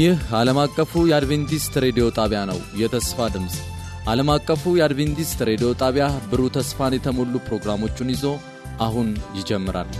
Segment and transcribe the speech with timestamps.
[0.00, 3.54] ይህ ዓለም አቀፉ የአድቬንቲስት ሬዲዮ ጣቢያ ነው። የተስፋ ድምፅ
[4.10, 8.24] ዓለም አቀፉ የአድቬንቲስት ሬዲዮ ጣቢያ ብሩህ ተስፋን የተሞሉ ፕሮግራሞቹን ይዞ
[8.86, 9.08] አሁን
[9.38, 9.90] ይጀምራል።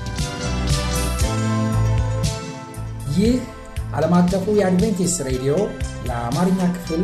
[3.17, 3.35] ይህ
[3.97, 5.55] ዓለም አቀፉ የአድቬንቲስት ሬዲዮ
[6.09, 7.03] የአማርኛ ክፍል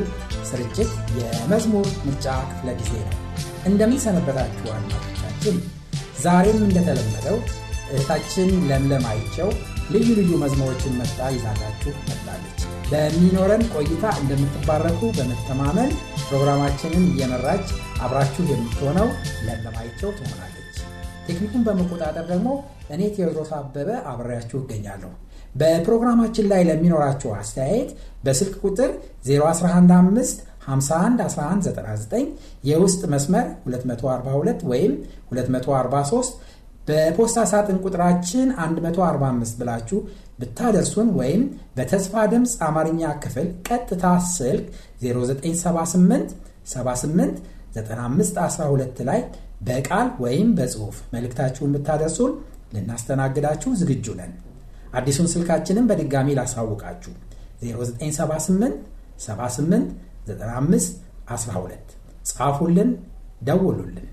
[0.50, 3.18] ስርጭት የመዝሙር ምርጫ ክፍለ ጊዜ ነው።
[3.66, 5.58] እንደምን ሰነበታችሁ አድማጮቻችን።
[6.24, 7.38] ዛሬም እንደተለመደው
[7.90, 9.50] እህታችን ለምለም አይቸው
[9.90, 15.90] ልዩ ልዩ መዝሙሮችን መጣ ይዛላችሁ መጣለች። በሚኖረን ቆይታ እንደምትባረኩ በመተማመን
[16.26, 17.66] ፕሮግራማችንን እየመራች
[18.04, 19.08] አብራችሁ የምትሆነው
[19.46, 20.76] ለምለም አይቸው ትሆናለች።
[21.26, 22.48] ቴክኒኩን በመቆጣጠር ደግሞ
[22.94, 25.10] እኔ ቴዎድሮስ አበበ አብሬያችሁ እገኛለሁ።
[25.54, 27.90] በፕሮግራማችን ላይ ለሚኖራችሁ አስተያየት
[28.24, 28.90] በስልክ ቁጥር
[29.28, 32.28] 0115 51 1199
[32.70, 34.92] የውስጥ መስመር 242 ወይም
[35.32, 36.38] 243
[36.88, 39.98] በፖስታ ሳጥን ቁጥራችን 145 ብላችሁ
[40.38, 41.42] ብታደርሱን ወይም
[41.76, 44.66] በተስፋ ድምፅ አማርኛ ክፍል ቀጥታ ስልክ
[45.02, 46.34] 0978
[46.72, 47.38] 78
[47.76, 49.20] 9512 ላይ
[49.68, 52.32] በቃል ወይም በጽሑፍ መልእክታችሁን ብታደርሱን
[52.74, 54.32] ልናስተናግዳችሁ ዝግጁ ነን።
[54.98, 57.12] አዲሱን ስልካችንን በድጋሚ ላሳውቃችሁ
[57.62, 58.76] 0978
[59.20, 59.88] 78
[60.30, 60.92] 95
[61.30, 61.94] 12
[62.30, 62.90] ጻፉልን፣
[63.42, 64.06] ደውሉልን።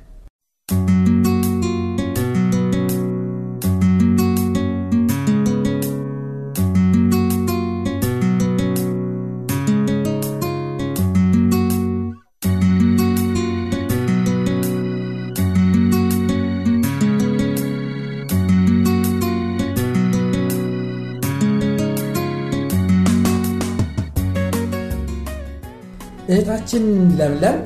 [26.34, 26.84] እህታችን
[27.17, 27.58] ለምለም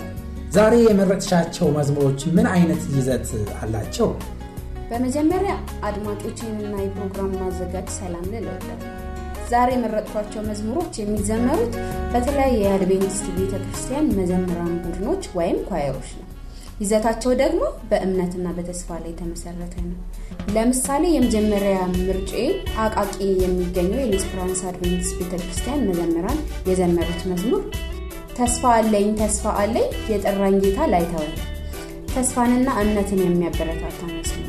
[0.55, 3.27] ዛሬ የመረጥሻቸው መዝሙሮች ምን አይነት ይዘት
[3.59, 4.09] አላቸው?
[4.89, 5.53] በመጀመሪያ
[5.87, 8.47] አድማጮችንና የፕሮግራም ማዘጋጅ ሰላም ልል
[9.49, 11.73] ዛሬ የመረጥኳቸው መዝሙሮች የሚዘመሩት
[12.13, 16.23] በተለያየ የአድቬንቲስት ቤተ ክርስቲያን መዘምራን ቡድኖች ወይም ኳየሮች ነው።
[16.81, 19.99] ይዘታቸው ደግሞ በእምነትና በተስፋ ላይ የተመሰረተ ነው።
[20.55, 22.33] ለምሳሌ የመጀመሪያ ምርጬ
[22.83, 27.63] አቃቂ የሚገኘው የሌስፕራንስ አድቬንቲስት ቤተ ክርስቲያን መዘምራን የዘመሩት መዝሙር
[28.37, 31.33] ተስፋ አለኝ ተስፋ አለኝ የጠራኝ ጌታ ላይተወኝ።
[32.13, 34.46] ተስፋንና እምነትን የሚያበረታታ መዝሙር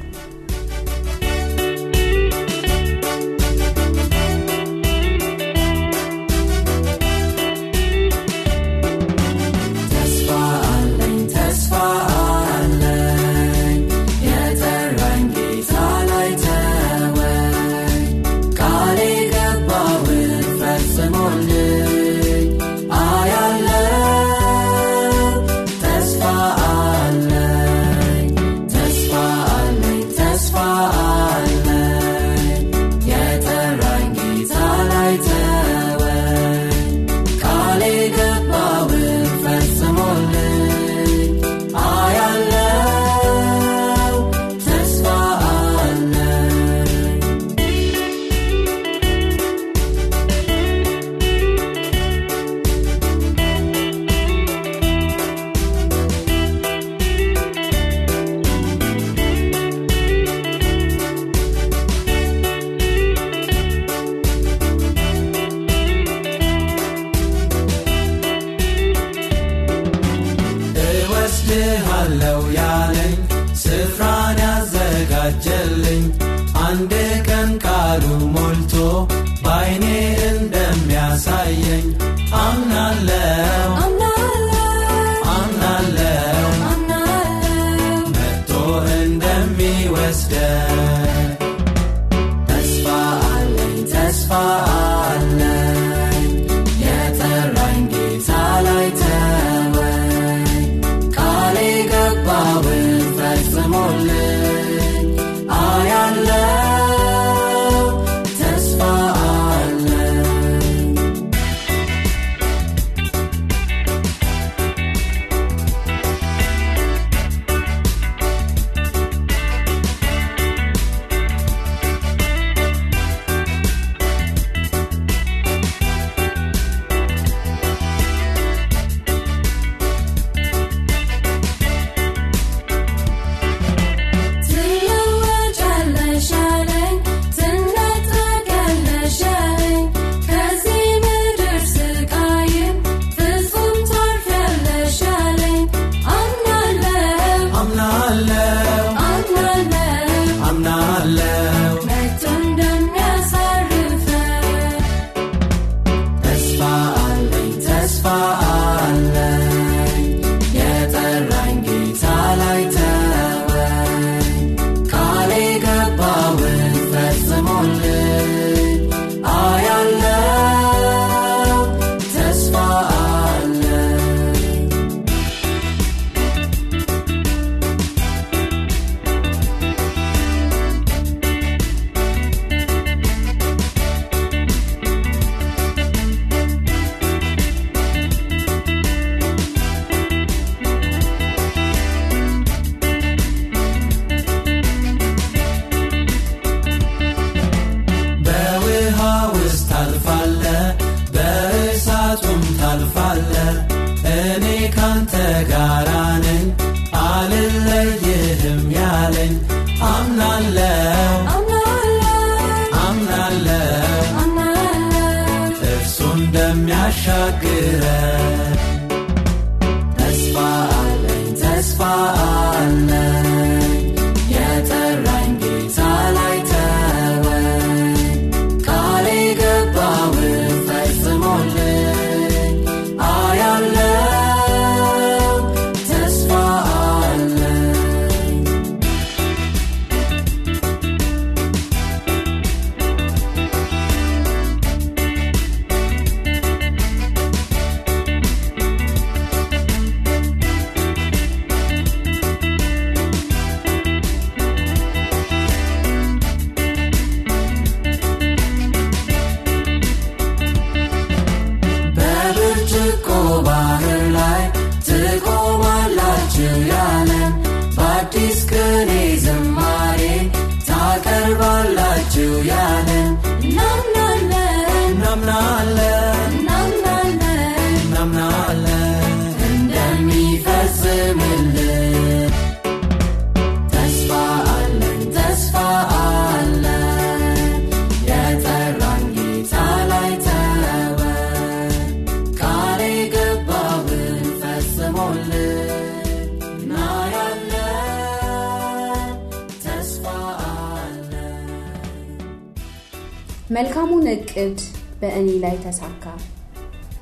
[303.58, 304.58] መልካሙን እቅድ
[305.00, 306.04] በእኔ ላይ ተሳካ።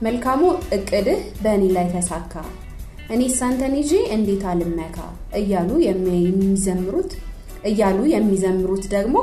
[0.03, 0.43] መልካሙ
[0.77, 2.35] እቅድህ በእኔ ላይ ተሳካ።
[3.11, 4.97] እኔ ሳንተን ይዤ እንዴት አልመካ?
[5.41, 7.13] እያሉ የሚ- የሚዘምሩት
[7.71, 9.17] እያሉ የሚዘምሩት ደግሞ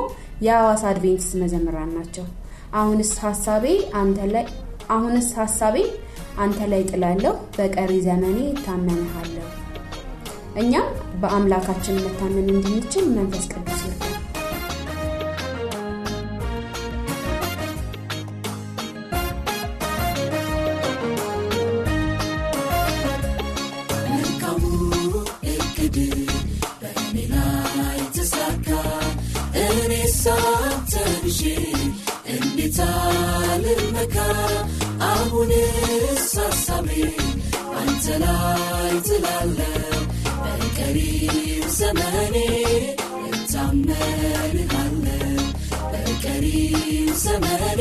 [0.44, 2.26] የሐዋሳ አድቬንቲስት መዘምራን ናቸው።
[2.74, 3.64] አሁንስ ሀሳቤ
[4.00, 4.46] አንተ ላይ
[4.90, 5.76] አሁንስ ሀሳቤ
[6.38, 9.48] አንተ ላይ ጥላለሁ በቀሪ ዘመኔ እታመንሃለሁ።
[10.62, 10.88] እኛም
[11.22, 14.13] በአምላካችን መታመን እንድንችል መንፈስ ቅዱስ ይርዳል
[35.46, 36.88] አሁንስ ሀሳቤ
[37.80, 39.98] አንተ ላይ ትላለው
[40.44, 41.36] በቀሪው
[41.78, 42.36] ዘመኔ
[43.28, 45.42] እታመንሃለው
[45.92, 46.80] በቀሪው
[47.24, 47.80] ዘመኔ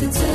[0.00, 0.29] since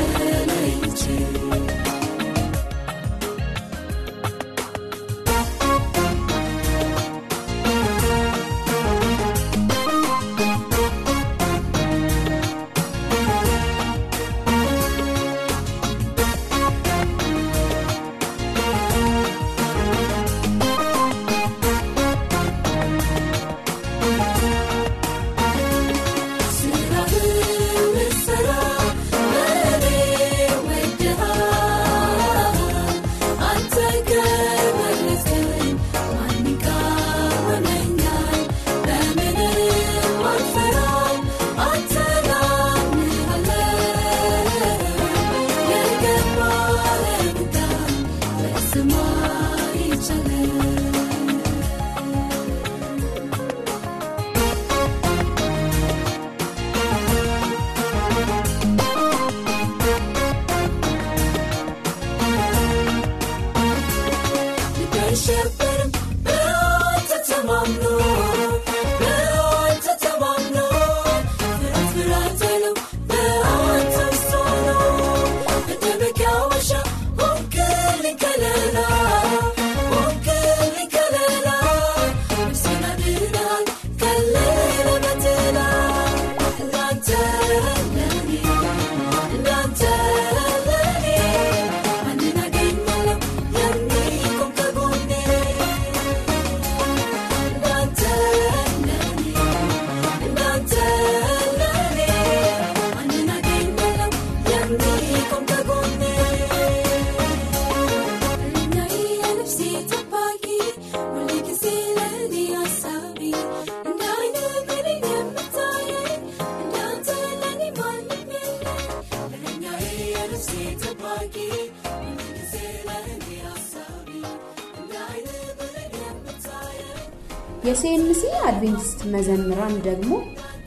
[127.66, 130.12] የሲኤምሲ አድቬንቲስት መዘምራን ደግሞ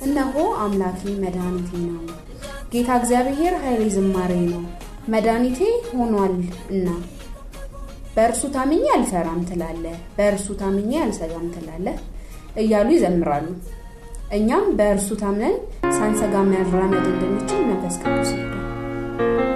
[0.06, 2.02] እነሆ አምላኬ መድኃኒቴ ነው፣
[2.72, 4.62] ጌታ እግዚአብሔር ኃይሌ ዝማሬ ነው፣
[5.14, 5.58] መድኃኒቴ
[5.92, 6.34] ሆኗል
[6.72, 6.88] እና
[8.16, 9.84] በእርሱ ታምኜ አልፈራም ትላለ፣
[10.16, 11.86] በእርሱ ታምኜ አልሰጋም ትላለ
[12.62, 13.48] እያሉ ይዘምራሉ።
[14.36, 15.56] እኛም በእርሱ ታምነን
[15.96, 19.47] ሳንሰጋ መራመድ እንድንችል መንፈስ ቅዱስ ይርዳል።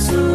[0.00, 0.29] Jesus.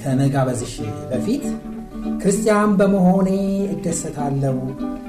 [0.00, 0.74] ከመጋበዝሽ
[1.10, 1.44] በፊት
[2.20, 3.28] ክርስቲያን በመሆኔ
[3.74, 4.56] እደሰታለሁ፣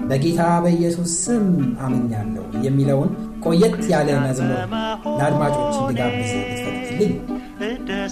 [0.10, 1.46] በጌታ በኢየሱስ ስም
[1.86, 3.10] አምኛለሁ የሚለውን
[3.46, 4.60] ቆየት ያለ መዝሙር
[5.18, 7.14] ለአድማጮች እንድጋብዝ ብትፈቅድልኝ።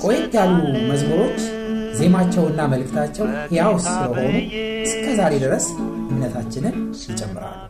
[0.04, 0.58] ቆየት ያሉ
[0.90, 1.40] መዝሙሮች
[2.00, 4.36] ዜማቸውና መልእክታቸው ሕያው ስለሆኑ
[4.88, 5.68] እስከ ዛሬ ድረስ
[6.10, 7.64] እምነታችንን ይጨምራሉ።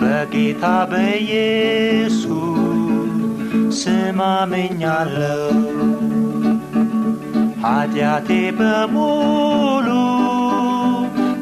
[0.01, 2.29] በጌታ በኢየሱስ
[3.81, 5.57] ስማምኛለሁ።
[7.65, 9.89] ኃጢአቴ በሙሉ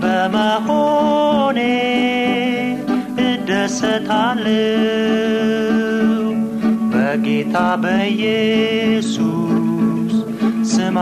[0.01, 1.59] በመሆኔ
[3.25, 4.57] እደሰታለሁ።
[6.91, 9.15] በጌታ በኢየሱስ
[10.73, 10.97] ስም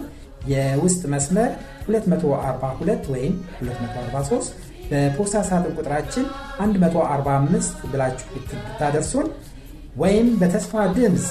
[0.47, 1.51] የውስጥ መስመር
[1.89, 4.51] 242 ወይም 243
[4.91, 6.25] በፖስታ ሳጥን ቁጥራችን
[6.60, 9.27] 145 ብላችሁ ብታደርሱን
[9.97, 11.25] ወይም በተስፋ ድምፅ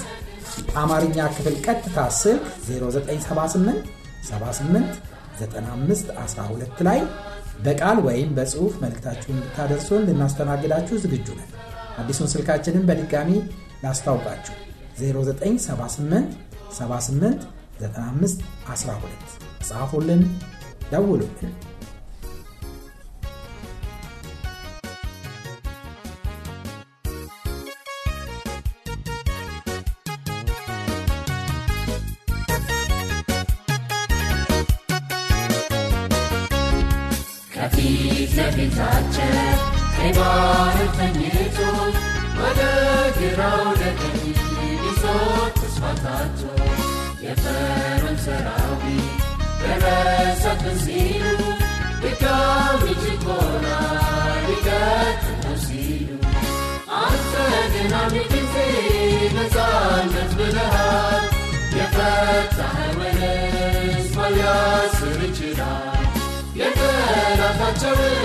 [0.81, 3.91] አማርኛ ክፍል ቀጥታ ስልክ 0978
[4.29, 4.97] 78
[5.41, 7.01] 95 12 ላይ
[7.65, 11.51] በቃል ወይም በጽሁፍ መልእክታችሁን ብታደርሱን ልናስተናግዳችሁ ዝግጁ ነን።
[11.99, 13.31] አዲሱን ስልካችንን በድጋሚ
[13.85, 14.55] ላስታውቃችሁ
[15.01, 16.35] 0978
[16.79, 17.47] 78
[17.81, 19.33] 95 12
[19.69, 20.23] ጻፉልን፣
[20.93, 21.53] ደውሉልን።
[67.87, 68.16] sorry.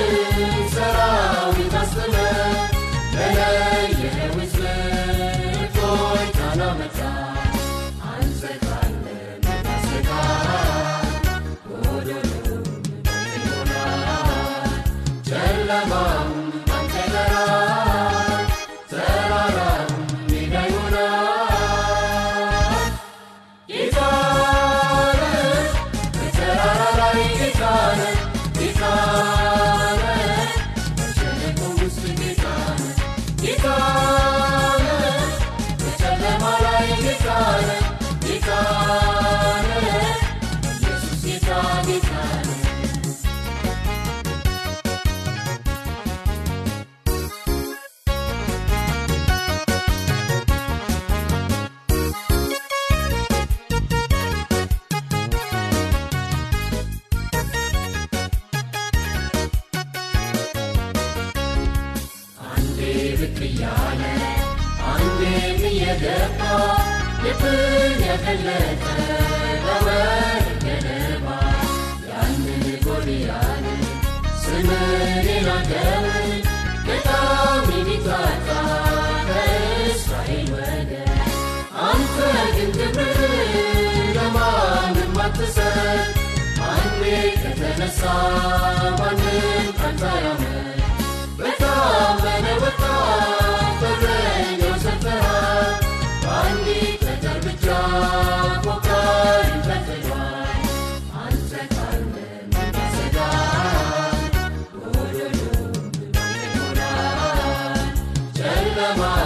[108.82, 109.21] Panamá.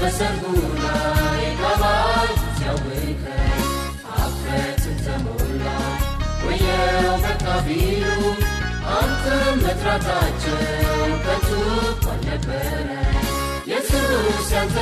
[0.00, 0.42] በሰርጉ
[0.76, 3.24] ላይ ጋባዥ ሲያውከ
[4.16, 5.64] አፍረትን ተሞላ
[6.44, 8.04] ወየው በቃ ቢሉ
[8.94, 10.58] አንተን መጥራታቸው
[11.24, 11.50] ከንቱ
[11.84, 12.86] እንኳን ነበረ።
[13.66, 14.76] ኢየሱስ ያንተ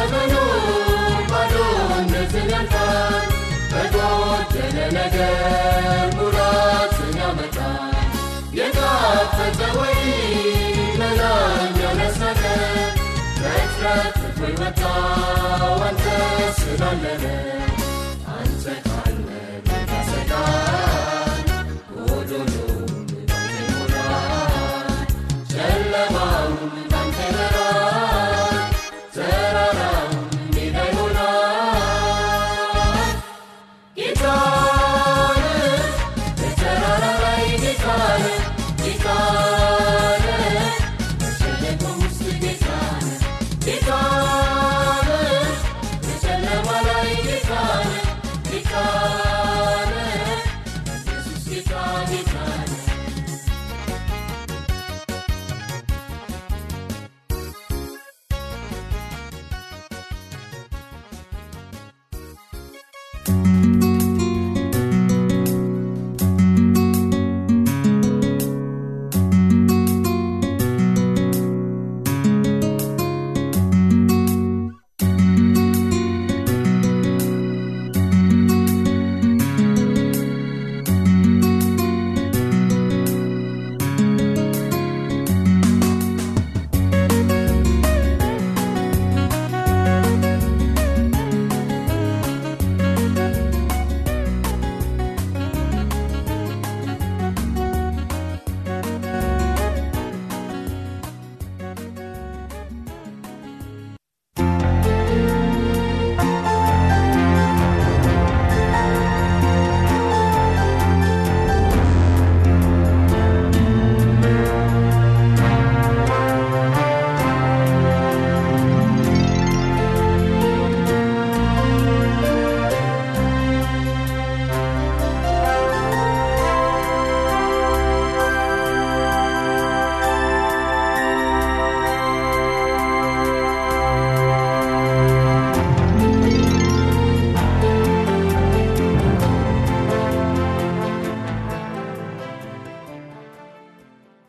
[14.39, 17.66] We a door, and this is the limit.